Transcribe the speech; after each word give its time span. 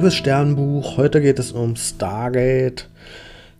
liebes 0.00 0.14
Sternbuch. 0.14 0.96
Heute 0.96 1.20
geht 1.20 1.38
es 1.38 1.52
um 1.52 1.76
Stargate. 1.76 2.88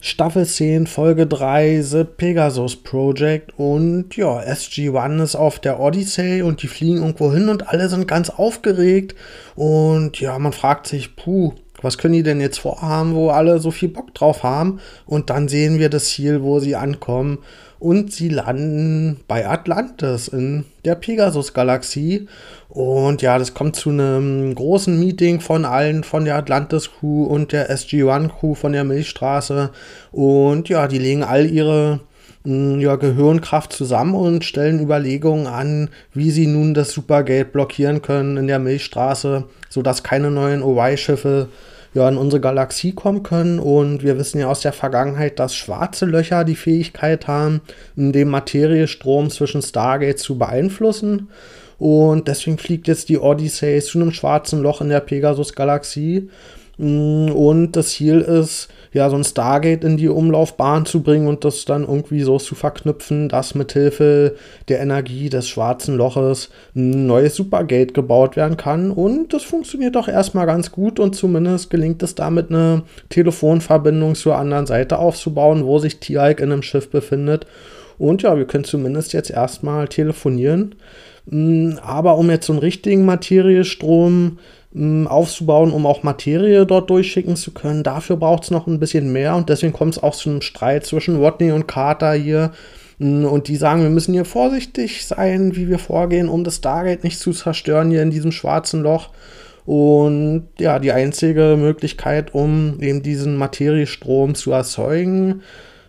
Staffel 0.00 0.46
10, 0.46 0.86
Folge 0.86 1.26
3, 1.26 1.82
The 1.82 2.04
Pegasus 2.04 2.76
Project. 2.76 3.52
Und 3.58 4.16
ja, 4.16 4.40
SG-1 4.40 5.22
ist 5.22 5.36
auf 5.36 5.58
der 5.58 5.78
Odyssey 5.78 6.40
und 6.40 6.62
die 6.62 6.68
fliegen 6.68 6.96
irgendwo 6.96 7.30
hin 7.30 7.50
und 7.50 7.68
alle 7.68 7.90
sind 7.90 8.08
ganz 8.08 8.30
aufgeregt. 8.30 9.14
Und 9.54 10.18
ja, 10.18 10.38
man 10.38 10.54
fragt 10.54 10.86
sich, 10.86 11.14
puh, 11.14 11.52
was 11.82 11.98
können 11.98 12.14
die 12.14 12.22
denn 12.22 12.40
jetzt 12.40 12.58
vorhaben, 12.58 13.14
wo 13.14 13.30
alle 13.30 13.58
so 13.58 13.70
viel 13.70 13.88
Bock 13.88 14.14
drauf 14.14 14.42
haben? 14.42 14.80
Und 15.06 15.30
dann 15.30 15.48
sehen 15.48 15.78
wir 15.78 15.88
das 15.88 16.06
Ziel, 16.06 16.42
wo 16.42 16.60
sie 16.60 16.76
ankommen. 16.76 17.38
Und 17.78 18.12
sie 18.12 18.28
landen 18.28 19.20
bei 19.26 19.48
Atlantis 19.48 20.28
in 20.28 20.66
der 20.84 20.96
Pegasus-Galaxie. 20.96 22.28
Und 22.68 23.22
ja, 23.22 23.38
das 23.38 23.54
kommt 23.54 23.74
zu 23.74 23.88
einem 23.88 24.54
großen 24.54 25.00
Meeting 25.00 25.40
von 25.40 25.64
allen, 25.64 26.04
von 26.04 26.26
der 26.26 26.36
Atlantis-Crew 26.36 27.24
und 27.24 27.52
der 27.52 27.70
SG-1-Crew 27.70 28.54
von 28.54 28.72
der 28.72 28.84
Milchstraße. 28.84 29.70
Und 30.12 30.68
ja, 30.68 30.88
die 30.88 30.98
legen 30.98 31.24
all 31.24 31.46
ihre 31.46 32.00
hm, 32.44 32.80
ja, 32.80 32.96
Gehirnkraft 32.96 33.72
zusammen 33.72 34.14
und 34.14 34.44
stellen 34.44 34.80
Überlegungen 34.80 35.46
an, 35.46 35.88
wie 36.12 36.30
sie 36.30 36.46
nun 36.46 36.74
das 36.74 36.92
Supergate 36.92 37.50
blockieren 37.50 38.02
können 38.02 38.36
in 38.36 38.46
der 38.46 38.58
Milchstraße, 38.58 39.44
sodass 39.68 40.02
keine 40.02 40.30
neuen 40.30 40.62
OY-Schiffe 40.62 41.48
ja, 41.94 42.08
in 42.08 42.16
unsere 42.16 42.40
Galaxie 42.40 42.92
kommen 42.92 43.22
können. 43.22 43.58
Und 43.58 44.02
wir 44.02 44.18
wissen 44.18 44.40
ja 44.40 44.48
aus 44.48 44.60
der 44.60 44.72
Vergangenheit, 44.72 45.38
dass 45.38 45.54
schwarze 45.54 46.06
Löcher 46.06 46.44
die 46.44 46.56
Fähigkeit 46.56 47.26
haben, 47.26 47.60
den 47.96 48.28
Materiestrom 48.28 49.30
zwischen 49.30 49.62
Stargates 49.62 50.22
zu 50.22 50.38
beeinflussen. 50.38 51.28
Und 51.78 52.28
deswegen 52.28 52.58
fliegt 52.58 52.88
jetzt 52.88 53.08
die 53.08 53.18
Odyssey 53.18 53.80
zu 53.80 53.98
einem 53.98 54.12
schwarzen 54.12 54.60
Loch 54.60 54.82
in 54.82 54.90
der 54.90 55.00
Pegasus-Galaxie. 55.00 56.28
Mm, 56.80 57.30
und 57.32 57.72
das 57.72 57.90
Ziel 57.90 58.20
ist, 58.20 58.68
ja, 58.94 59.10
so 59.10 59.16
ein 59.16 59.24
Stargate 59.24 59.84
in 59.84 59.98
die 59.98 60.08
Umlaufbahn 60.08 60.86
zu 60.86 61.02
bringen 61.02 61.28
und 61.28 61.44
das 61.44 61.66
dann 61.66 61.82
irgendwie 61.82 62.22
so 62.22 62.38
zu 62.38 62.54
verknüpfen, 62.54 63.28
dass 63.28 63.54
mithilfe 63.54 64.34
der 64.68 64.80
Energie 64.80 65.28
des 65.28 65.46
schwarzen 65.46 65.96
Loches 65.96 66.48
ein 66.74 67.06
neues 67.06 67.34
Supergate 67.34 67.92
gebaut 67.92 68.36
werden 68.36 68.56
kann. 68.56 68.90
Und 68.92 69.34
das 69.34 69.42
funktioniert 69.42 69.94
doch 69.94 70.08
erstmal 70.08 70.46
ganz 70.46 70.72
gut 70.72 70.98
und 70.98 71.14
zumindest 71.14 71.68
gelingt 71.68 72.02
es 72.02 72.14
damit, 72.14 72.48
eine 72.48 72.82
Telefonverbindung 73.10 74.14
zur 74.14 74.36
anderen 74.36 74.66
Seite 74.66 74.98
aufzubauen, 74.98 75.66
wo 75.66 75.78
sich 75.78 76.00
Tialk 76.00 76.40
in 76.40 76.50
einem 76.50 76.62
Schiff 76.62 76.88
befindet. 76.88 77.46
Und 77.98 78.22
ja, 78.22 78.38
wir 78.38 78.46
können 78.46 78.64
zumindest 78.64 79.12
jetzt 79.12 79.30
erstmal 79.30 79.86
telefonieren. 79.86 80.76
Mm, 81.26 81.72
aber 81.82 82.16
um 82.16 82.30
jetzt 82.30 82.46
so 82.46 82.54
einen 82.54 82.60
richtigen 82.60 83.04
Materiestrom 83.04 84.38
aufzubauen, 84.74 85.72
um 85.72 85.84
auch 85.84 86.04
Materie 86.04 86.64
dort 86.64 86.90
durchschicken 86.90 87.34
zu 87.36 87.52
können. 87.52 87.82
Dafür 87.82 88.16
braucht 88.16 88.44
es 88.44 88.50
noch 88.50 88.66
ein 88.66 88.78
bisschen 88.78 89.12
mehr 89.12 89.34
und 89.34 89.48
deswegen 89.48 89.72
kommt 89.72 89.96
es 89.96 90.02
auch 90.02 90.14
zu 90.14 90.30
einem 90.30 90.42
Streit 90.42 90.86
zwischen 90.86 91.16
Rodney 91.16 91.50
und 91.50 91.66
Carter 91.66 92.12
hier. 92.12 92.52
Und 92.98 93.48
die 93.48 93.56
sagen, 93.56 93.82
wir 93.82 93.90
müssen 93.90 94.12
hier 94.12 94.26
vorsichtig 94.26 95.06
sein, 95.06 95.56
wie 95.56 95.68
wir 95.68 95.78
vorgehen, 95.78 96.28
um 96.28 96.44
das 96.44 96.56
Stargate 96.56 97.02
nicht 97.02 97.18
zu 97.18 97.32
zerstören 97.32 97.90
hier 97.90 98.02
in 98.02 98.10
diesem 98.10 98.30
schwarzen 98.30 98.82
Loch. 98.82 99.08
Und 99.64 100.48
ja, 100.58 100.78
die 100.78 100.92
einzige 100.92 101.56
Möglichkeit, 101.58 102.34
um 102.34 102.78
eben 102.80 103.02
diesen 103.02 103.36
Materiestrom 103.36 104.34
zu 104.34 104.52
erzeugen, 104.52 105.42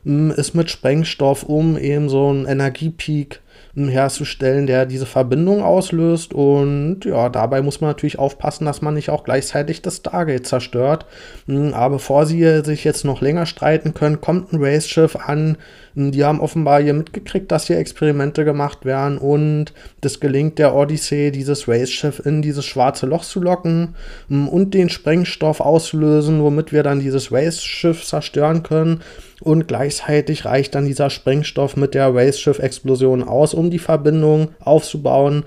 ist 0.04 0.56
mit 0.56 0.72
Sprengstoff, 0.72 1.44
um 1.44 1.78
eben 1.78 2.10
so 2.10 2.30
einen 2.30 2.46
Energiepeak 2.46 3.42
herzustellen, 3.76 4.68
der 4.68 4.86
diese 4.86 5.06
Verbindung 5.06 5.64
auslöst. 5.64 6.34
Und 6.34 7.06
ja, 7.06 7.30
dabei 7.30 7.62
muss 7.62 7.82
man 7.82 7.90
natürlich 7.92 8.20
aufpassen, 8.20 8.66
dass 8.66 8.82
man 8.82 8.94
nicht 8.94 9.10
auch 9.10 9.24
gleichzeitig 9.24 9.82
das 9.82 9.98
Stargate 9.98 10.46
zerstört. 10.46 11.06
Aber 11.48 11.96
bevor 11.96 12.26
sie 12.26 12.62
sich 12.64 12.84
jetzt 12.84 13.06
noch 13.06 13.22
länger 13.22 13.46
streiten 13.46 13.94
können, 13.94 14.22
kommt 14.22 14.52
ein 14.52 14.62
Race-Schiff 14.62 15.16
an. 15.16 15.58
Die 15.94 16.24
haben 16.24 16.40
offenbar 16.40 16.82
hier 16.82 16.94
mitgekriegt, 16.94 17.52
dass 17.52 17.68
hier 17.68 17.78
Experimente 17.78 18.46
gemacht 18.46 18.86
werden 18.86 19.18
und 19.18 19.74
das 20.00 20.22
gelingt 20.22 20.58
der 20.58 20.74
Odyssey, 20.74 21.32
dieses 21.32 21.68
Race-Schiff 21.68 22.22
in 22.26 22.42
dieses 22.42 22.66
schwarze 22.66 23.06
Loch 23.06 23.26
zu 23.26 23.42
locken 23.42 23.96
und 24.30 24.74
den 24.74 24.88
Sprengstoff 24.88 25.60
auszulösen, 25.60 26.42
womit 26.42 26.72
wir 26.72 26.84
dann 26.84 27.02
dieses 27.02 27.32
Race-Schiff 27.34 28.06
zerstören 28.06 28.64
können. 28.64 29.02
Und 29.42 29.68
gleichzeitig 29.68 30.46
reicht 30.46 30.76
dann 30.76 30.86
dieser 30.86 31.10
Sprengstoff 31.10 31.76
mit 31.76 31.96
der 31.96 32.14
Race-Schiff-Explosion 32.14 33.24
aus, 33.24 33.51
um 33.54 33.70
die 33.70 33.80
Verbindung 33.80 34.50
aufzubauen 34.60 35.44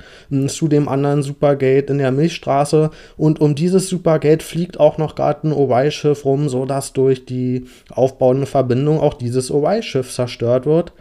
zu 0.46 0.68
dem 0.68 0.88
anderen 0.88 1.22
Supergate 1.22 1.92
in 1.92 1.98
der 1.98 2.12
Milchstraße. 2.12 2.90
Und 3.16 3.40
um 3.40 3.54
dieses 3.54 3.88
Supergate 3.88 4.44
fliegt 4.44 4.78
auch 4.80 4.98
noch 4.98 5.14
gerade 5.14 5.48
ein 5.48 5.52
OY-Schiff 5.52 6.24
rum, 6.24 6.48
sodass 6.48 6.92
durch 6.92 7.24
die 7.26 7.66
aufbauende 7.90 8.46
Verbindung 8.46 9.00
auch 9.00 9.14
dieses 9.14 9.50
OY-Schiff 9.50 10.12
zerstört 10.12 10.66
wird. 10.66 10.92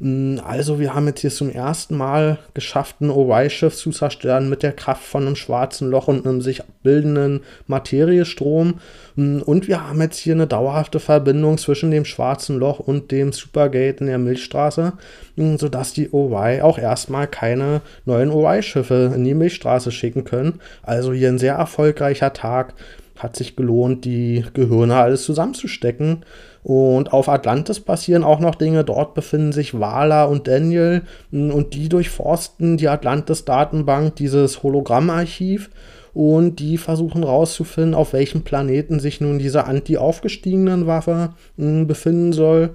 Mm, 0.00 0.38
also 0.42 0.80
wir 0.80 0.94
haben 0.94 1.06
jetzt 1.06 1.20
hier 1.20 1.30
zum 1.30 1.50
ersten 1.50 1.96
Mal 1.96 2.38
geschafft, 2.54 3.00
ein 3.00 3.10
OY-Schiff 3.10 3.76
zu 3.76 3.90
zerstören 3.90 4.48
mit 4.48 4.62
der 4.62 4.72
Kraft 4.72 5.04
von 5.04 5.26
einem 5.26 5.36
schwarzen 5.36 5.90
Loch 5.90 6.08
und 6.08 6.26
einem 6.26 6.40
sich 6.40 6.62
bildenden 6.82 7.42
Materiestrom. 7.66 8.80
Mm, 9.14 9.40
und 9.42 9.68
wir 9.68 9.86
haben 9.86 10.00
jetzt 10.00 10.18
hier 10.18 10.34
eine 10.34 10.46
dauerhafte 10.46 11.00
Verbindung 11.00 11.58
zwischen 11.58 11.90
dem 11.90 12.06
schwarzen 12.06 12.58
Loch 12.58 12.80
und 12.80 13.12
dem 13.12 13.32
Supergate 13.32 14.00
in 14.00 14.06
der 14.06 14.18
Milchstraße, 14.18 14.94
mm, 15.36 15.56
sodass 15.56 15.92
die 15.92 16.10
OY 16.12 16.62
auch 16.62 16.78
erstmal 16.78 17.26
keine 17.28 17.82
neuen 18.06 18.30
OY-Schiffe 18.30 19.12
in 19.14 19.24
die 19.24 19.34
Milchstraße 19.34 19.92
schicken 19.92 20.24
können. 20.24 20.60
Also 20.82 21.12
hier 21.12 21.28
ein 21.28 21.38
sehr 21.38 21.54
erfolgreicher 21.54 22.32
Tag. 22.32 22.74
Hat 23.22 23.36
sich 23.36 23.54
gelohnt, 23.54 24.04
die 24.04 24.44
Gehirne 24.54 24.96
alles 24.96 25.24
zusammenzustecken. 25.24 26.24
Und 26.62 27.12
auf 27.12 27.28
Atlantis 27.28 27.80
passieren 27.80 28.24
auch 28.24 28.40
noch 28.40 28.54
Dinge. 28.54 28.82
Dort 28.82 29.14
befinden 29.14 29.52
sich 29.52 29.78
Wala 29.78 30.24
und 30.24 30.48
Daniel 30.48 31.02
und 31.30 31.74
die 31.74 31.88
durchforsten 31.88 32.76
die 32.76 32.88
Atlantis-Datenbank, 32.88 34.16
dieses 34.16 34.62
Hologrammarchiv. 34.62 35.70
Und 36.12 36.56
die 36.56 36.76
versuchen 36.78 37.22
rauszufinden, 37.22 37.94
auf 37.94 38.12
welchem 38.14 38.42
Planeten 38.42 39.00
sich 39.00 39.20
nun 39.20 39.38
diese 39.38 39.66
anti-aufgestiegenen 39.66 40.86
Waffe 40.86 41.34
hm, 41.56 41.86
befinden 41.86 42.32
soll. 42.32 42.70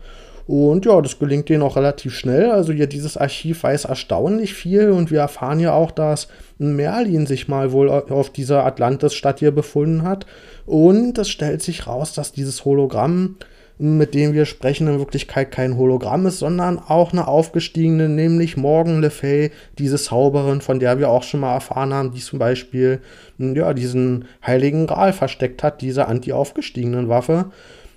Und 0.47 0.85
ja, 0.85 1.01
das 1.01 1.17
gelingt 1.17 1.49
denen 1.49 1.63
auch 1.63 1.75
relativ 1.75 2.13
schnell. 2.13 2.51
Also 2.51 2.71
ja, 2.71 2.85
dieses 2.85 3.17
Archiv 3.17 3.63
weiß 3.63 3.85
erstaunlich 3.85 4.53
viel 4.53 4.91
und 4.91 5.09
wir 5.09 5.19
erfahren 5.19 5.59
ja 5.59 5.73
auch, 5.73 5.91
dass 5.91 6.27
Merlin 6.59 7.25
sich 7.25 7.47
mal 7.47 7.71
wohl 7.71 7.89
auf 7.89 8.29
dieser 8.29 8.65
Atlantis-Stadt 8.65 9.39
hier 9.39 9.51
befunden 9.51 10.03
hat. 10.03 10.25
Und 10.65 11.17
es 11.17 11.29
stellt 11.29 11.63
sich 11.63 11.87
raus, 11.87 12.13
dass 12.13 12.31
dieses 12.31 12.63
Hologramm 12.63 13.37
mit 13.77 14.13
dem 14.13 14.33
wir 14.33 14.45
sprechen, 14.45 14.87
in 14.87 14.99
Wirklichkeit 14.99 15.51
kein 15.51 15.77
Hologramm 15.77 16.25
ist, 16.27 16.39
sondern 16.39 16.79
auch 16.79 17.11
eine 17.11 17.27
aufgestiegene, 17.27 18.07
nämlich 18.07 18.55
Morgan 18.55 19.01
Le 19.01 19.09
Fay, 19.09 19.51
diese 19.77 19.97
Zauberin, 19.97 20.61
von 20.61 20.79
der 20.79 20.97
wir 20.97 21.09
auch 21.09 21.23
schon 21.23 21.41
mal 21.41 21.53
erfahren 21.53 21.93
haben, 21.93 22.11
die 22.11 22.21
zum 22.21 22.39
Beispiel 22.39 23.01
ja, 23.37 23.73
diesen 23.73 24.25
heiligen 24.45 24.87
Gral 24.87 25.11
versteckt 25.11 25.61
hat, 25.61 25.81
diese 25.81 26.07
anti-aufgestiegenen 26.07 27.09
Waffe. 27.09 27.51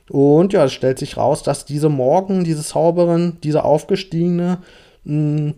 Und 0.08 0.52
ja, 0.52 0.64
es 0.64 0.72
stellt 0.72 0.98
sich 0.98 1.16
raus, 1.16 1.42
dass 1.42 1.64
diese 1.64 1.88
Morgan, 1.88 2.44
diese 2.44 2.62
Zauberin, 2.62 3.38
diese 3.42 3.64
aufgestiegene, 3.64 4.58
mh, 5.04 5.54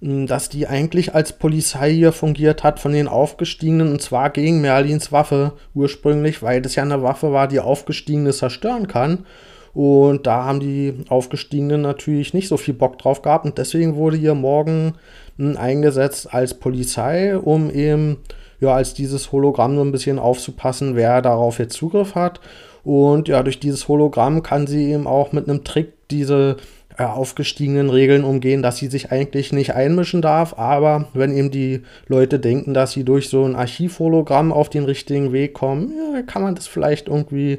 dass 0.00 0.50
die 0.50 0.66
eigentlich 0.66 1.14
als 1.14 1.32
Polizei 1.32 1.92
hier 1.92 2.12
fungiert 2.12 2.62
hat 2.62 2.80
von 2.80 2.92
den 2.92 3.08
Aufgestiegenen 3.08 3.92
und 3.92 4.02
zwar 4.02 4.28
gegen 4.30 4.60
Merlins 4.60 5.10
Waffe 5.10 5.52
ursprünglich, 5.74 6.42
weil 6.42 6.60
das 6.60 6.74
ja 6.74 6.82
eine 6.82 7.02
Waffe 7.02 7.32
war, 7.32 7.48
die 7.48 7.60
Aufgestiegene 7.60 8.32
zerstören 8.32 8.88
kann. 8.88 9.24
Und 9.72 10.26
da 10.26 10.44
haben 10.44 10.60
die 10.60 10.94
Aufgestiegenen 11.08 11.82
natürlich 11.82 12.34
nicht 12.34 12.48
so 12.48 12.56
viel 12.56 12.74
Bock 12.74 12.98
drauf 12.98 13.22
gehabt 13.22 13.44
und 13.44 13.58
deswegen 13.58 13.96
wurde 13.96 14.16
hier 14.16 14.34
morgen 14.34 14.94
eingesetzt 15.38 16.32
als 16.32 16.54
Polizei, 16.54 17.36
um 17.36 17.70
eben 17.70 18.18
ja 18.60 18.74
als 18.74 18.94
dieses 18.94 19.32
Hologramm 19.32 19.76
so 19.76 19.82
ein 19.82 19.92
bisschen 19.92 20.18
aufzupassen, 20.18 20.96
wer 20.96 21.20
darauf 21.20 21.58
jetzt 21.58 21.76
Zugriff 21.76 22.14
hat. 22.14 22.40
Und 22.86 23.26
ja, 23.26 23.42
durch 23.42 23.58
dieses 23.58 23.88
Hologramm 23.88 24.44
kann 24.44 24.68
sie 24.68 24.92
eben 24.92 25.08
auch 25.08 25.32
mit 25.32 25.48
einem 25.48 25.64
Trick 25.64 25.92
diese 26.08 26.56
äh, 26.96 27.02
aufgestiegenen 27.02 27.90
Regeln 27.90 28.22
umgehen, 28.22 28.62
dass 28.62 28.76
sie 28.76 28.86
sich 28.86 29.10
eigentlich 29.10 29.52
nicht 29.52 29.74
einmischen 29.74 30.22
darf, 30.22 30.56
aber 30.56 31.08
wenn 31.12 31.36
eben 31.36 31.50
die 31.50 31.82
Leute 32.06 32.38
denken, 32.38 32.74
dass 32.74 32.92
sie 32.92 33.02
durch 33.02 33.28
so 33.28 33.44
ein 33.44 33.56
Archivhologramm 33.56 34.52
auf 34.52 34.70
den 34.70 34.84
richtigen 34.84 35.32
Weg 35.32 35.52
kommen, 35.52 35.94
ja, 36.14 36.22
kann 36.22 36.44
man 36.44 36.54
das 36.54 36.68
vielleicht 36.68 37.08
irgendwie 37.08 37.58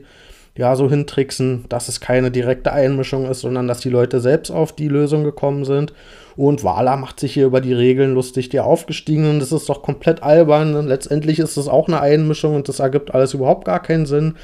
ja 0.56 0.78
so 0.78 0.90
hintricksen, 0.90 1.66
dass 1.68 1.90
es 1.90 2.00
keine 2.00 2.32
direkte 2.32 2.72
Einmischung 2.72 3.26
ist, 3.30 3.42
sondern 3.42 3.68
dass 3.68 3.82
die 3.82 3.90
Leute 3.90 4.22
selbst 4.22 4.50
auf 4.50 4.72
die 4.72 4.88
Lösung 4.88 5.26
gekommen 5.26 5.66
sind. 5.66 5.92
Und 6.38 6.64
Wala 6.64 6.96
macht 6.96 7.20
sich 7.20 7.34
hier 7.34 7.48
über 7.48 7.60
die 7.60 7.74
Regeln 7.74 8.14
lustig, 8.14 8.48
der 8.48 8.66
Aufgestiegenen, 8.66 9.42
das 9.42 9.52
ist 9.52 9.68
doch 9.68 9.82
komplett 9.82 10.24
albern. 10.24 10.88
Letztendlich 10.88 11.40
ist 11.40 11.58
es 11.58 11.68
auch 11.68 11.90
eine 11.90 12.00
Einmischung 12.00 12.56
und 12.56 12.70
das 12.70 12.80
ergibt 12.80 13.14
alles 13.14 13.34
überhaupt 13.34 13.66
gar 13.66 13.84
keinen 13.84 14.06
Sinn. 14.06 14.36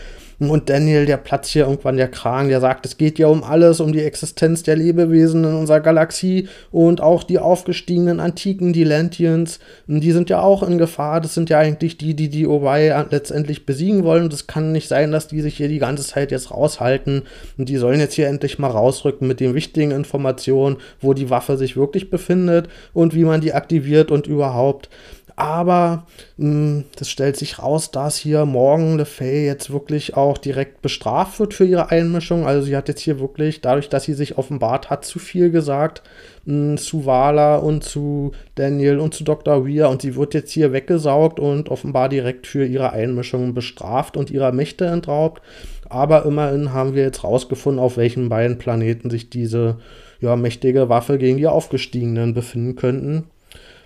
Und 0.49 0.69
Daniel, 0.69 1.05
der 1.05 1.17
platzt 1.17 1.51
hier 1.51 1.63
irgendwann 1.63 1.97
der 1.97 2.07
Kragen, 2.07 2.49
der 2.49 2.59
sagt, 2.59 2.85
es 2.85 2.97
geht 2.97 3.19
ja 3.19 3.27
um 3.27 3.43
alles, 3.43 3.79
um 3.79 3.93
die 3.93 4.01
Existenz 4.01 4.63
der 4.63 4.75
Lebewesen 4.75 5.43
in 5.43 5.53
unserer 5.53 5.79
Galaxie 5.79 6.47
und 6.71 7.01
auch 7.01 7.23
die 7.23 7.39
aufgestiegenen 7.39 8.19
Antiken, 8.19 8.73
die 8.73 8.83
Lantians, 8.83 9.59
die 9.87 10.11
sind 10.11 10.29
ja 10.29 10.41
auch 10.41 10.63
in 10.63 10.77
Gefahr. 10.77 11.21
Das 11.21 11.33
sind 11.33 11.49
ja 11.49 11.59
eigentlich 11.59 11.97
die, 11.97 12.15
die 12.15 12.29
die 12.29 12.47
Owei 12.47 13.05
letztendlich 13.09 13.65
besiegen 13.65 14.03
wollen. 14.03 14.23
Und 14.23 14.33
es 14.33 14.47
kann 14.47 14.71
nicht 14.71 14.87
sein, 14.87 15.11
dass 15.11 15.27
die 15.27 15.41
sich 15.41 15.57
hier 15.57 15.67
die 15.67 15.79
ganze 15.79 16.03
Zeit 16.03 16.31
jetzt 16.31 16.51
raushalten. 16.51 17.23
Und 17.57 17.69
die 17.69 17.77
sollen 17.77 17.99
jetzt 17.99 18.13
hier 18.13 18.27
endlich 18.27 18.59
mal 18.59 18.71
rausrücken 18.71 19.27
mit 19.27 19.39
den 19.39 19.53
wichtigen 19.53 19.91
Informationen, 19.91 20.77
wo 21.01 21.13
die 21.13 21.29
Waffe 21.29 21.57
sich 21.57 21.75
wirklich 21.75 22.09
befindet 22.09 22.67
und 22.93 23.13
wie 23.13 23.23
man 23.23 23.41
die 23.41 23.53
aktiviert 23.53 24.11
und 24.11 24.27
überhaupt. 24.27 24.89
Aber 25.35 26.05
mh, 26.37 26.83
das 26.97 27.09
stellt 27.09 27.37
sich 27.37 27.59
raus, 27.59 27.91
dass 27.91 28.17
hier 28.17 28.45
Morgan 28.45 28.97
Le 28.97 29.05
Fay 29.05 29.45
jetzt 29.45 29.71
wirklich 29.71 30.15
auch 30.15 30.37
direkt 30.37 30.81
bestraft 30.81 31.39
wird 31.39 31.53
für 31.53 31.65
ihre 31.65 31.89
Einmischung. 31.89 32.45
Also 32.45 32.65
sie 32.65 32.75
hat 32.75 32.87
jetzt 32.87 33.01
hier 33.01 33.19
wirklich, 33.19 33.61
dadurch, 33.61 33.89
dass 33.89 34.03
sie 34.03 34.13
sich 34.13 34.37
offenbart 34.37 34.89
hat, 34.89 35.05
zu 35.05 35.19
viel 35.19 35.49
gesagt 35.49 36.03
mh, 36.45 36.77
zu 36.77 37.05
Wala 37.05 37.57
und 37.57 37.83
zu 37.83 38.31
Daniel 38.55 38.99
und 38.99 39.13
zu 39.13 39.23
Dr. 39.23 39.67
Weir. 39.67 39.89
Und 39.89 40.01
sie 40.01 40.15
wird 40.15 40.33
jetzt 40.33 40.51
hier 40.51 40.71
weggesaugt 40.73 41.39
und 41.39 41.69
offenbar 41.69 42.09
direkt 42.09 42.47
für 42.47 42.65
ihre 42.65 42.91
Einmischung 42.91 43.53
bestraft 43.53 44.17
und 44.17 44.29
ihrer 44.29 44.51
Mächte 44.51 44.85
entraubt. 44.85 45.41
Aber 45.89 46.25
immerhin 46.25 46.73
haben 46.73 46.95
wir 46.95 47.03
jetzt 47.03 47.23
rausgefunden, 47.23 47.83
auf 47.83 47.97
welchen 47.97 48.29
beiden 48.29 48.57
Planeten 48.57 49.09
sich 49.09 49.29
diese 49.29 49.77
ja, 50.21 50.35
mächtige 50.35 50.89
Waffe 50.89 51.17
gegen 51.17 51.37
die 51.37 51.47
Aufgestiegenen 51.47 52.33
befinden 52.33 52.75
könnten. 52.75 53.25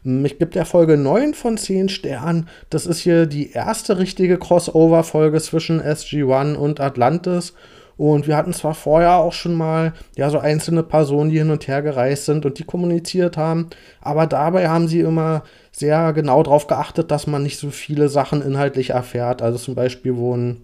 Ich 0.10 0.40
gebe 0.40 0.52
der 0.52 0.64
Folge 0.64 0.96
9 0.96 1.34
von 1.34 1.58
10 1.58 1.90
Sternen. 1.90 2.48
Das 2.70 2.86
ist 2.86 3.00
hier 3.00 3.26
die 3.26 3.52
erste 3.52 3.98
richtige 3.98 4.38
Crossover-Folge 4.38 5.42
zwischen 5.42 5.82
SG-1 5.82 6.56
und 6.56 6.80
Atlantis. 6.80 7.54
Und 7.98 8.26
wir 8.26 8.38
hatten 8.38 8.54
zwar 8.54 8.74
vorher 8.74 9.18
auch 9.18 9.34
schon 9.34 9.56
mal 9.56 9.92
ja 10.16 10.30
so 10.30 10.40
einzelne 10.40 10.84
Personen, 10.84 11.30
die 11.30 11.40
hin 11.40 11.50
und 11.50 11.68
her 11.68 11.82
gereist 11.82 12.24
sind 12.24 12.46
und 12.46 12.58
die 12.58 12.64
kommuniziert 12.64 13.36
haben, 13.36 13.70
aber 14.00 14.28
dabei 14.28 14.70
haben 14.70 14.88
sie 14.88 15.02
immer 15.02 15.44
sehr 15.72 16.14
genau 16.14 16.42
darauf 16.42 16.68
geachtet, 16.68 17.12
dass 17.12 17.28
man 17.28 17.44
nicht 17.44 17.58
so 17.58 17.70
viele 17.70 18.08
Sachen 18.08 18.42
inhaltlich 18.42 18.92
erfährt. 18.92 19.42
Also 19.42 19.58
zum 19.58 19.76
Beispiel, 19.76 20.16
wo 20.16 20.38
ein 20.38 20.62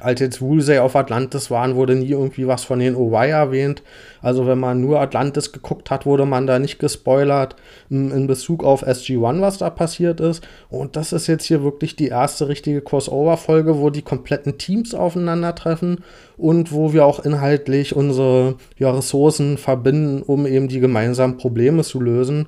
als 0.00 0.20
jetzt 0.20 0.42
Woolsey 0.42 0.78
auf 0.78 0.96
Atlantis 0.96 1.50
waren, 1.50 1.76
wurde 1.76 1.94
nie 1.94 2.10
irgendwie 2.10 2.48
was 2.48 2.64
von 2.64 2.80
den 2.80 2.96
Owai 2.96 3.28
erwähnt. 3.28 3.82
Also 4.22 4.46
wenn 4.46 4.58
man 4.58 4.80
nur 4.80 5.00
Atlantis 5.00 5.52
geguckt 5.52 5.90
hat, 5.90 6.04
wurde 6.04 6.26
man 6.26 6.48
da 6.48 6.58
nicht 6.58 6.80
gespoilert 6.80 7.54
in 7.90 8.26
Bezug 8.26 8.64
auf 8.64 8.84
SG-1, 8.84 9.40
was 9.40 9.58
da 9.58 9.70
passiert 9.70 10.20
ist. 10.20 10.42
Und 10.68 10.96
das 10.96 11.12
ist 11.12 11.28
jetzt 11.28 11.44
hier 11.44 11.62
wirklich 11.62 11.94
die 11.94 12.08
erste 12.08 12.48
richtige 12.48 12.80
Crossover-Folge, 12.80 13.78
wo 13.78 13.90
die 13.90 14.02
kompletten 14.02 14.58
Teams 14.58 14.94
aufeinandertreffen 14.94 15.98
und 16.36 16.72
wo 16.72 16.92
wir 16.92 17.06
auch 17.06 17.24
inhaltlich 17.24 17.94
unsere 17.94 18.56
ja, 18.76 18.90
Ressourcen 18.90 19.58
verbinden, 19.58 20.22
um 20.22 20.46
eben 20.46 20.66
die 20.66 20.80
gemeinsamen 20.80 21.36
Probleme 21.36 21.84
zu 21.84 22.00
lösen. 22.00 22.46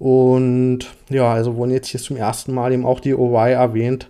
Und 0.00 0.80
ja, 1.10 1.32
also 1.32 1.54
wurden 1.54 1.70
jetzt 1.70 1.88
hier 1.88 2.00
zum 2.00 2.16
ersten 2.16 2.52
Mal 2.52 2.72
eben 2.72 2.84
auch 2.84 2.98
die 2.98 3.14
Owai 3.14 3.52
erwähnt 3.52 4.08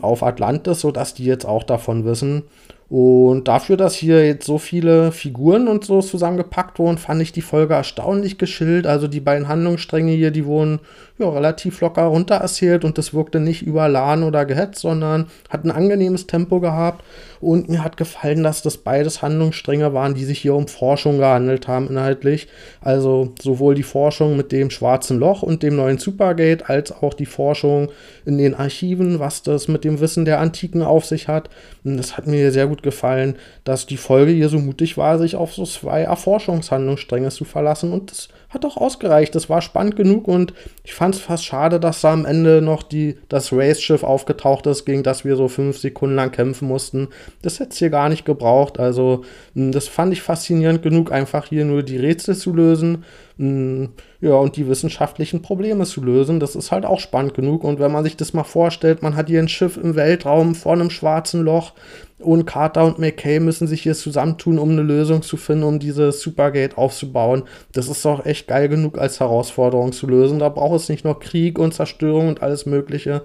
auf 0.00 0.22
Atlantis, 0.22 0.80
sodass 0.80 1.14
die 1.14 1.24
jetzt 1.24 1.44
auch 1.44 1.62
davon 1.62 2.04
wissen. 2.04 2.44
Und 2.90 3.48
dafür, 3.48 3.76
dass 3.76 3.94
hier 3.94 4.26
jetzt 4.26 4.46
so 4.46 4.56
viele 4.56 5.12
Figuren 5.12 5.68
und 5.68 5.84
so 5.84 6.00
zusammengepackt 6.00 6.78
wurden, 6.78 6.96
fand 6.96 7.20
ich 7.20 7.32
die 7.32 7.42
Folge 7.42 7.74
erstaunlich 7.74 8.38
geschillt. 8.38 8.86
Also 8.86 9.08
die 9.08 9.20
beiden 9.20 9.46
Handlungsstränge 9.46 10.12
hier, 10.12 10.30
die 10.30 10.46
wurden 10.46 10.80
ja, 11.18 11.28
relativ 11.28 11.80
locker 11.80 12.04
runter 12.04 12.36
erzählt 12.36 12.84
und 12.84 12.96
das 12.96 13.12
wirkte 13.12 13.40
nicht 13.40 13.62
überladen 13.62 14.24
oder 14.24 14.46
gehetzt, 14.46 14.80
sondern 14.80 15.26
hat 15.50 15.64
ein 15.64 15.70
angenehmes 15.70 16.26
Tempo 16.26 16.60
gehabt. 16.60 17.04
Und 17.40 17.68
mir 17.68 17.84
hat 17.84 17.96
gefallen, 17.96 18.42
dass 18.42 18.62
das 18.62 18.78
beides 18.78 19.22
Handlungsstränge 19.22 19.92
waren, 19.94 20.14
die 20.14 20.24
sich 20.24 20.40
hier 20.40 20.54
um 20.54 20.66
Forschung 20.66 21.18
gehandelt 21.18 21.68
haben 21.68 21.88
inhaltlich. 21.88 22.48
Also 22.80 23.34
sowohl 23.40 23.74
die 23.74 23.82
Forschung 23.82 24.36
mit 24.36 24.50
dem 24.50 24.70
schwarzen 24.70 25.18
Loch 25.18 25.42
und 25.42 25.62
dem 25.62 25.76
neuen 25.76 25.98
Supergate, 25.98 26.68
als 26.68 26.90
auch 26.90 27.14
die 27.14 27.26
Forschung 27.26 27.90
in 28.24 28.38
den 28.38 28.54
Archiven, 28.54 29.18
was 29.18 29.42
das 29.42 29.68
mit 29.68 29.84
dem 29.84 30.00
Wissen 30.00 30.24
der 30.24 30.40
Antiken 30.40 30.82
auf 30.82 31.04
sich 31.04 31.28
hat. 31.28 31.50
Das 31.84 32.16
hat 32.16 32.26
mir 32.26 32.50
sehr 32.50 32.66
gut 32.66 32.77
gefallen, 32.82 33.36
dass 33.64 33.86
die 33.86 33.96
Folge 33.96 34.32
hier 34.32 34.48
so 34.48 34.58
mutig 34.58 34.96
war, 34.96 35.18
sich 35.18 35.36
auf 35.36 35.54
so 35.54 35.64
zwei 35.64 36.02
Erforschungshandlungsstränge 36.02 37.30
zu 37.30 37.44
verlassen. 37.44 37.92
Und 37.92 38.10
das 38.10 38.28
hat 38.48 38.64
auch 38.64 38.76
ausgereicht. 38.76 39.34
Das 39.34 39.50
war 39.50 39.60
spannend 39.60 39.96
genug 39.96 40.26
und 40.26 40.54
ich 40.84 40.94
fand 40.94 41.14
es 41.14 41.20
fast 41.20 41.44
schade, 41.44 41.78
dass 41.78 42.00
da 42.00 42.12
am 42.12 42.24
Ende 42.24 42.62
noch 42.62 42.82
die, 42.82 43.16
das 43.28 43.52
Race-Schiff 43.52 44.02
aufgetaucht 44.02 44.66
ist, 44.66 44.84
gegen 44.84 45.02
das 45.02 45.24
wir 45.24 45.36
so 45.36 45.48
fünf 45.48 45.78
Sekunden 45.78 46.16
lang 46.16 46.32
kämpfen 46.32 46.66
mussten. 46.66 47.08
Das 47.42 47.60
hätte 47.60 47.70
es 47.70 47.78
hier 47.78 47.90
gar 47.90 48.08
nicht 48.08 48.24
gebraucht. 48.24 48.78
Also, 48.78 49.24
hm, 49.54 49.72
das 49.72 49.88
fand 49.88 50.12
ich 50.12 50.22
faszinierend 50.22 50.82
genug, 50.82 51.12
einfach 51.12 51.46
hier 51.46 51.64
nur 51.64 51.82
die 51.82 51.98
Rätsel 51.98 52.36
zu 52.36 52.54
lösen. 52.54 53.04
Ja, 53.40 54.34
und 54.34 54.56
die 54.56 54.66
wissenschaftlichen 54.66 55.42
Probleme 55.42 55.84
zu 55.84 56.02
lösen. 56.02 56.40
Das 56.40 56.56
ist 56.56 56.72
halt 56.72 56.84
auch 56.84 56.98
spannend 56.98 57.34
genug. 57.34 57.62
Und 57.62 57.78
wenn 57.78 57.92
man 57.92 58.02
sich 58.02 58.16
das 58.16 58.32
mal 58.32 58.42
vorstellt, 58.42 59.00
man 59.00 59.14
hat 59.14 59.28
hier 59.28 59.38
ein 59.38 59.48
Schiff 59.48 59.76
im 59.76 59.94
Weltraum 59.94 60.56
vor 60.56 60.72
einem 60.72 60.90
schwarzen 60.90 61.42
Loch 61.42 61.74
und 62.18 62.46
Carter 62.46 62.84
und 62.84 62.98
McKay 62.98 63.38
müssen 63.38 63.68
sich 63.68 63.82
hier 63.82 63.94
zusammentun, 63.94 64.58
um 64.58 64.70
eine 64.70 64.82
Lösung 64.82 65.22
zu 65.22 65.36
finden, 65.36 65.62
um 65.62 65.78
dieses 65.78 66.20
Supergate 66.20 66.76
aufzubauen. 66.76 67.44
Das 67.70 67.88
ist 67.88 68.04
doch 68.04 68.26
echt 68.26 68.48
geil 68.48 68.68
genug 68.68 68.98
als 68.98 69.20
Herausforderung 69.20 69.92
zu 69.92 70.08
lösen. 70.08 70.40
Da 70.40 70.48
braucht 70.48 70.80
es 70.80 70.88
nicht 70.88 71.04
noch 71.04 71.20
Krieg 71.20 71.60
und 71.60 71.74
Zerstörung 71.74 72.26
und 72.26 72.42
alles 72.42 72.66
Mögliche. 72.66 73.22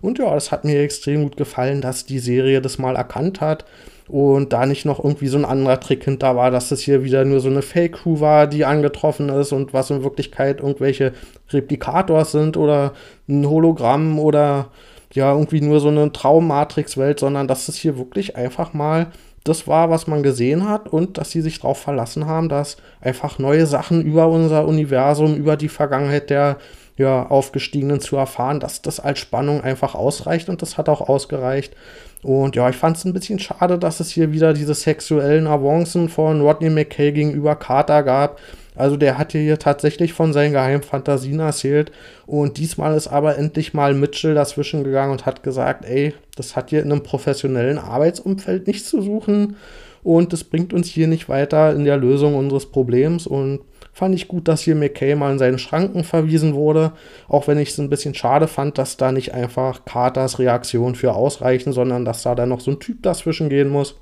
Und 0.00 0.18
ja, 0.18 0.32
das 0.34 0.50
hat 0.50 0.64
mir 0.64 0.82
extrem 0.82 1.22
gut 1.22 1.36
gefallen, 1.36 1.80
dass 1.80 2.06
die 2.06 2.18
Serie 2.18 2.60
das 2.60 2.78
mal 2.78 2.96
erkannt 2.96 3.40
hat 3.40 3.64
und 4.08 4.52
da 4.52 4.66
nicht 4.66 4.84
noch 4.84 5.02
irgendwie 5.02 5.28
so 5.28 5.38
ein 5.38 5.44
anderer 5.44 5.78
Trick 5.78 6.04
hinter 6.04 6.34
war, 6.36 6.50
dass 6.50 6.70
das 6.70 6.80
hier 6.80 7.04
wieder 7.04 7.24
nur 7.24 7.40
so 7.40 7.48
eine 7.48 7.62
Fake-Crew 7.62 8.20
war, 8.20 8.46
die 8.46 8.64
angetroffen 8.64 9.28
ist 9.28 9.52
und 9.52 9.72
was 9.72 9.90
in 9.90 10.02
Wirklichkeit 10.02 10.60
irgendwelche 10.60 11.12
Replikators 11.50 12.32
sind 12.32 12.56
oder 12.56 12.92
ein 13.28 13.48
Hologramm 13.48 14.18
oder 14.18 14.68
ja, 15.12 15.32
irgendwie 15.32 15.60
nur 15.60 15.80
so 15.80 15.88
eine 15.88 16.12
Traummatrix-Welt, 16.12 17.20
sondern 17.20 17.48
dass 17.48 17.68
es 17.68 17.76
hier 17.76 17.98
wirklich 17.98 18.36
einfach 18.36 18.72
mal 18.72 19.08
das 19.44 19.66
war, 19.66 19.90
was 19.90 20.06
man 20.06 20.22
gesehen 20.22 20.68
hat 20.68 20.88
und 20.88 21.16
dass 21.16 21.30
sie 21.30 21.40
sich 21.40 21.60
darauf 21.60 21.78
verlassen 21.78 22.26
haben, 22.26 22.48
dass 22.48 22.76
einfach 23.00 23.38
neue 23.38 23.66
Sachen 23.66 24.02
über 24.02 24.28
unser 24.28 24.66
Universum, 24.66 25.34
über 25.34 25.56
die 25.56 25.68
Vergangenheit 25.68 26.30
der 26.30 26.58
ja, 27.00 27.26
Aufgestiegenen 27.26 28.00
zu 28.00 28.16
erfahren, 28.16 28.60
dass 28.60 28.82
das 28.82 29.00
als 29.00 29.18
Spannung 29.18 29.62
einfach 29.62 29.94
ausreicht 29.94 30.48
und 30.48 30.62
das 30.62 30.76
hat 30.78 30.88
auch 30.88 31.00
ausgereicht. 31.00 31.74
Und 32.22 32.54
ja, 32.54 32.68
ich 32.68 32.76
fand 32.76 32.98
es 32.98 33.06
ein 33.06 33.14
bisschen 33.14 33.38
schade, 33.38 33.78
dass 33.78 34.00
es 34.00 34.10
hier 34.10 34.32
wieder 34.32 34.52
diese 34.52 34.74
sexuellen 34.74 35.46
Avancen 35.46 36.10
von 36.10 36.42
Rodney 36.42 36.68
McKay 36.68 37.12
gegenüber 37.12 37.56
Carter 37.56 38.02
gab. 38.02 38.38
Also 38.76 38.98
der 38.98 39.16
hat 39.16 39.32
hier 39.32 39.58
tatsächlich 39.58 40.12
von 40.12 40.34
seinen 40.34 40.52
geheimen 40.52 40.82
Fantasien 40.82 41.40
erzählt. 41.40 41.90
Und 42.26 42.58
diesmal 42.58 42.94
ist 42.94 43.08
aber 43.08 43.38
endlich 43.38 43.72
mal 43.72 43.94
Mitchell 43.94 44.34
dazwischen 44.34 44.84
gegangen 44.84 45.12
und 45.12 45.24
hat 45.24 45.42
gesagt, 45.42 45.86
ey, 45.86 46.12
das 46.36 46.54
hat 46.54 46.68
hier 46.70 46.82
in 46.82 46.92
einem 46.92 47.02
professionellen 47.02 47.78
Arbeitsumfeld 47.78 48.66
nichts 48.66 48.90
zu 48.90 49.00
suchen. 49.00 49.56
Und 50.02 50.34
das 50.34 50.44
bringt 50.44 50.74
uns 50.74 50.88
hier 50.88 51.08
nicht 51.08 51.30
weiter 51.30 51.74
in 51.74 51.84
der 51.84 51.96
Lösung 51.96 52.34
unseres 52.34 52.66
Problems. 52.66 53.26
Und 53.26 53.60
fand 54.00 54.14
ich 54.14 54.28
gut, 54.28 54.48
dass 54.48 54.62
hier 54.62 54.76
McKay 54.76 55.14
mal 55.14 55.30
in 55.30 55.38
seine 55.38 55.58
Schranken 55.58 56.04
verwiesen 56.04 56.54
wurde. 56.54 56.92
Auch 57.28 57.48
wenn 57.48 57.58
ich 57.58 57.68
es 57.68 57.78
ein 57.78 57.90
bisschen 57.90 58.14
schade 58.14 58.48
fand, 58.48 58.78
dass 58.78 58.96
da 58.96 59.12
nicht 59.12 59.34
einfach 59.34 59.84
Carters 59.84 60.38
Reaktion 60.38 60.94
für 60.94 61.12
ausreichen, 61.12 61.74
sondern 61.74 62.06
dass 62.06 62.22
da 62.22 62.34
dann 62.34 62.48
noch 62.48 62.60
so 62.60 62.70
ein 62.70 62.80
Typ 62.80 63.02
dazwischen 63.02 63.50
gehen 63.50 63.68
muss. 63.68 64.00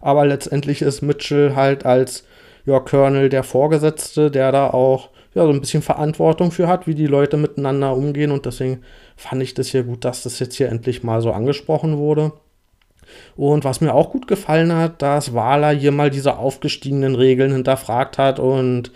Aber 0.00 0.26
letztendlich 0.26 0.82
ist 0.82 1.02
Mitchell 1.02 1.54
halt 1.54 1.86
als 1.86 2.24
ja, 2.66 2.80
Colonel 2.80 3.28
der 3.28 3.44
Vorgesetzte, 3.44 4.32
der 4.32 4.50
da 4.50 4.70
auch 4.70 5.10
ja, 5.32 5.44
so 5.44 5.50
ein 5.50 5.60
bisschen 5.60 5.82
Verantwortung 5.82 6.50
für 6.50 6.66
hat, 6.66 6.88
wie 6.88 6.96
die 6.96 7.06
Leute 7.06 7.36
miteinander 7.36 7.94
umgehen. 7.94 8.32
Und 8.32 8.46
deswegen 8.46 8.82
fand 9.16 9.44
ich 9.44 9.54
das 9.54 9.68
hier 9.68 9.84
gut, 9.84 10.04
dass 10.04 10.24
das 10.24 10.40
jetzt 10.40 10.56
hier 10.56 10.70
endlich 10.70 11.04
mal 11.04 11.20
so 11.20 11.30
angesprochen 11.30 11.98
wurde. 11.98 12.32
Und 13.36 13.64
was 13.64 13.80
mir 13.80 13.94
auch 13.94 14.10
gut 14.10 14.26
gefallen 14.26 14.74
hat, 14.74 15.02
dass 15.02 15.34
Wala 15.34 15.70
hier 15.70 15.92
mal 15.92 16.10
diese 16.10 16.38
aufgestiegenen 16.38 17.14
Regeln 17.14 17.52
hinterfragt 17.52 18.18
hat 18.18 18.38
und 18.38 18.90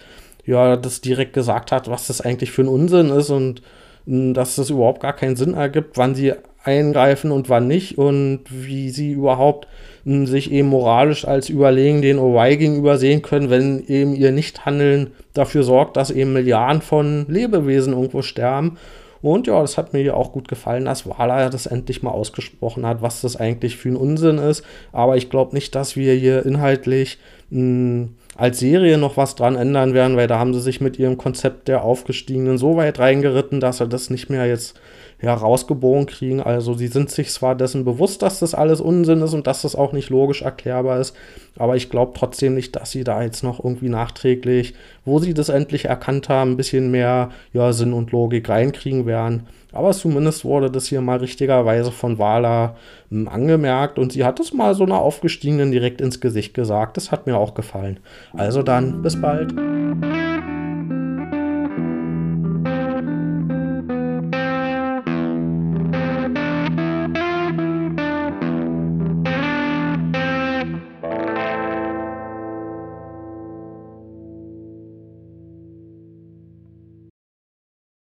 ja, 0.45 0.77
das 0.77 1.01
direkt 1.01 1.33
gesagt 1.33 1.73
hat, 1.73 1.89
was 1.89 2.07
das 2.07 2.21
eigentlich 2.21 2.51
für 2.51 2.63
ein 2.63 2.69
Unsinn 2.69 3.11
ist 3.11 3.31
und 3.31 3.63
hm, 4.07 4.35
dass 4.35 4.57
das 4.57 4.71
überhaupt 4.71 5.01
gar 5.01 5.13
keinen 5.13 5.37
Sinn 5.37 5.55
ergibt, 5.55 5.97
wann 5.97 6.15
sie 6.15 6.33
eingreifen 6.65 7.31
und 7.33 7.49
wann 7.49 7.67
nicht 7.67 7.99
und 7.99 8.41
wie 8.49 8.91
sie 8.91 9.13
überhaupt 9.13 9.69
hm, 10.05 10.27
sich 10.27 10.51
eben 10.53 10.69
moralisch 10.69 11.27
als 11.27 11.49
überlegen 11.49 12.03
den 12.03 12.19
OY 12.19 12.57
gegenüber 12.57 12.99
sehen 12.99 13.23
können, 13.23 13.51
wenn 13.51 13.85
eben 13.87 14.15
ihr 14.15 14.33
Nichthandeln 14.33 15.13
dafür 15.35 15.63
sorgt, 15.63 15.97
dass 15.97 16.11
eben 16.11 16.33
Milliarden 16.33 16.83
von 16.83 17.27
Lebewesen 17.29 17.93
irgendwo 17.93 18.23
sterben 18.23 18.79
und 19.23 19.47
ja, 19.47 19.61
das 19.61 19.79
hat 19.79 19.93
mir 19.93 20.03
ja 20.03 20.15
auch 20.15 20.33
gut 20.33 20.49
gefallen, 20.49 20.85
dass 20.85 21.07
Wala 21.09 21.49
das 21.49 21.67
endlich 21.67 22.03
mal 22.03 22.11
ausgesprochen 22.11 22.85
hat, 22.85 23.03
was 23.03 23.21
das 23.21 23.37
eigentlich 23.37 23.77
für 23.77 23.89
ein 23.89 23.97
Unsinn 23.97 24.39
ist. 24.39 24.65
Aber 24.91 25.17
ich 25.17 25.31
glaube 25.31 25.55
nicht, 25.55 25.75
dass 25.77 25.95
wir 25.97 26.13
hier 26.15 26.45
inhaltlich 26.45 27.19
mh, 27.51 27.59
hm, 27.61 28.15
als 28.37 28.59
Serie 28.59 28.99
noch 28.99 29.17
was 29.17 29.37
dran 29.37 29.57
ändern 29.57 29.95
werden, 29.95 30.17
weil 30.17 30.27
da 30.27 30.39
haben 30.39 30.55
sie 30.55 30.61
sich 30.61 30.81
mit 30.81 30.99
ihrem 30.99 31.19
Konzept 31.19 31.69
der 31.69 31.85
Aufgestiegenen 31.85 32.59
so 32.59 32.77
weit 32.77 32.99
reingeritten, 32.99 33.61
dass 33.61 33.79
sie 33.79 33.87
das 33.87 34.11
nicht 34.11 34.29
mehr 34.29 34.47
jetzt 34.47 34.81
herausgeboren 35.23 36.07
kriegen. 36.07 36.41
Also 36.41 36.75
sie 36.75 36.89
sind 36.89 37.11
sich 37.11 37.31
zwar 37.31 37.55
dessen 37.55 37.85
bewusst, 37.85 38.23
dass 38.23 38.41
das 38.41 38.55
alles 38.55 38.81
Unsinn 38.81 39.23
ist 39.23 39.35
und 39.35 39.47
dass 39.47 39.63
das 39.63 39.77
auch 39.77 39.93
nicht 39.93 40.11
logisch 40.11 40.43
erklärbar 40.43 41.01
ist, 41.01 41.15
aber 41.57 41.77
ich 41.77 41.91
glaube 41.91 42.13
trotzdem 42.17 42.55
nicht, 42.55 42.77
dass 42.77 42.91
sie 42.91 43.05
da 43.05 43.23
jetzt 43.23 43.43
noch 43.43 43.63
irgendwie 43.63 43.89
nachträglich, 43.89 44.75
wo 45.05 45.19
sie 45.19 45.35
das 45.35 45.49
endlich 45.49 45.87
erkannt 45.87 46.29
haben, 46.29 46.53
ein 46.53 46.57
bisschen 46.57 46.91
mehr 46.91 47.31
ja, 47.53 47.73
Sinn 47.73 47.93
und 47.93 48.11
Logik 48.11 48.49
reinkriegen 48.49 49.07
werden. 49.07 49.47
Aber 49.73 49.93
zumindest 49.93 50.45
wurde 50.45 50.71
das 50.71 50.87
hier 50.87 51.01
mal 51.01 51.19
richtigerweise 51.19 51.93
von 51.93 52.19
Wala 52.19 52.77
hm, 53.11 53.27
angemerkt 53.29 53.99
und 53.99 54.13
sie 54.13 54.25
hat 54.25 54.39
es 54.39 54.53
mal 54.53 54.75
so 54.75 54.85
einer 54.85 54.99
Aufgestiegenen 54.99 55.73
direkt 55.73 56.01
ins 56.01 56.21
Gesicht 56.21 56.53
gesagt. 56.53 56.97
Das 56.97 57.11
hat 57.11 57.27
mir 57.27 57.39
auch 57.39 57.55
gefallen. 57.55 57.99
Also 58.35 58.63
dann, 58.63 59.03
bis 59.03 59.21
bald. 59.21 59.55